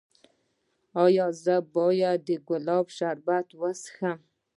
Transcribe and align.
ایا 1.03 1.27
زه 1.43 1.55
باید 1.75 2.19
د 2.27 2.29
ګلاب 2.47 2.85
شربت 2.97 3.47
وڅښم؟ 3.59 4.19